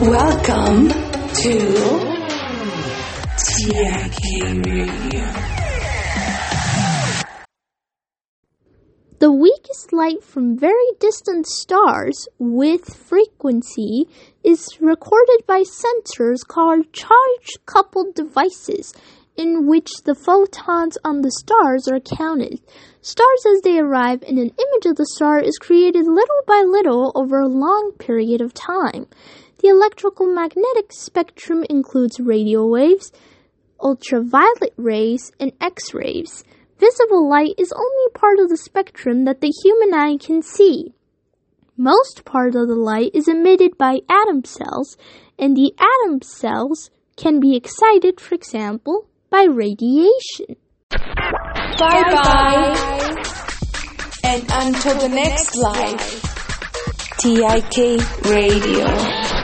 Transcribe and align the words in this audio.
Welcome 0.00 0.90
to 0.90 1.58
TIK 3.36 4.64
Radio. 4.64 5.24
The 9.18 9.32
weakest 9.32 9.92
light 9.92 10.22
from 10.22 10.56
very 10.56 10.76
distant 11.00 11.48
stars 11.48 12.28
with 12.38 12.94
frequency 12.94 14.08
is 14.44 14.68
recorded 14.80 15.44
by 15.48 15.64
sensors 15.64 16.46
called 16.46 16.92
charge 16.92 17.58
coupled 17.66 18.14
devices 18.14 18.92
in 19.38 19.68
which 19.68 19.88
the 20.04 20.16
photons 20.16 20.98
on 21.04 21.22
the 21.22 21.30
stars 21.30 21.86
are 21.86 22.00
counted. 22.00 22.60
Stars 23.00 23.46
as 23.54 23.62
they 23.62 23.78
arrive 23.78 24.22
and 24.24 24.36
an 24.36 24.50
image 24.50 24.86
of 24.86 24.96
the 24.96 25.06
star 25.14 25.38
is 25.38 25.56
created 25.56 26.04
little 26.04 26.42
by 26.46 26.64
little 26.66 27.12
over 27.14 27.38
a 27.38 27.48
long 27.48 27.92
period 27.98 28.40
of 28.40 28.52
time. 28.52 29.06
The 29.60 29.68
electrical 29.68 30.26
magnetic 30.26 30.92
spectrum 30.92 31.64
includes 31.70 32.18
radio 32.18 32.66
waves, 32.66 33.12
ultraviolet 33.80 34.74
rays, 34.76 35.30
and 35.38 35.52
X-rays. 35.60 36.42
Visible 36.78 37.28
light 37.28 37.54
is 37.58 37.72
only 37.72 38.12
part 38.14 38.40
of 38.40 38.48
the 38.48 38.56
spectrum 38.56 39.24
that 39.24 39.40
the 39.40 39.52
human 39.62 39.94
eye 39.94 40.16
can 40.16 40.42
see. 40.42 40.94
Most 41.76 42.24
part 42.24 42.56
of 42.56 42.66
the 42.66 42.74
light 42.74 43.12
is 43.14 43.28
emitted 43.28 43.78
by 43.78 44.00
atom 44.08 44.44
cells, 44.44 44.96
and 45.38 45.56
the 45.56 45.72
atom 45.78 46.22
cells 46.22 46.90
can 47.16 47.38
be 47.38 47.56
excited, 47.56 48.20
for 48.20 48.34
example, 48.34 49.06
by 49.30 49.44
radiation. 49.44 50.56
Bye 50.90 52.02
bye. 52.12 53.24
And 54.24 54.42
until 54.50 54.98
the 55.00 55.08
next 55.08 55.56
live, 55.56 56.00
TIK 57.18 58.24
Radio. 58.24 59.37